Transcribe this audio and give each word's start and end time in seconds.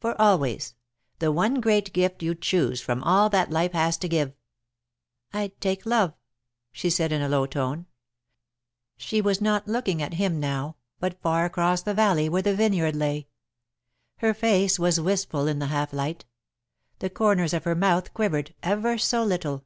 "For 0.00 0.20
always. 0.20 0.74
The 1.20 1.30
one 1.30 1.60
great 1.60 1.92
gift 1.92 2.20
you'd 2.20 2.42
choose 2.42 2.80
from 2.80 3.00
all 3.04 3.30
that 3.30 3.52
Life 3.52 3.74
has 3.74 3.96
to 3.98 4.08
give." 4.08 4.32
"I'd 5.32 5.60
take 5.60 5.86
love," 5.86 6.14
she 6.72 6.90
said, 6.90 7.12
in 7.12 7.22
a 7.22 7.28
low 7.28 7.46
tone. 7.46 7.86
She 8.96 9.20
was 9.20 9.40
not 9.40 9.68
looking 9.68 10.02
at 10.02 10.14
him 10.14 10.40
now, 10.40 10.78
but 10.98 11.22
far 11.22 11.44
across 11.44 11.80
the 11.80 11.94
valley 11.94 12.28
where 12.28 12.42
the 12.42 12.56
vineyard 12.56 12.96
lay. 12.96 13.28
Her 14.16 14.34
face 14.34 14.80
was 14.80 14.98
wistful 15.00 15.46
in 15.46 15.60
the 15.60 15.66
half 15.68 15.92
light; 15.92 16.24
the 16.98 17.08
corners 17.08 17.54
of 17.54 17.62
her 17.62 17.76
mouth 17.76 18.12
quivered, 18.12 18.56
ever 18.64 18.98
so 18.98 19.22
little. 19.22 19.64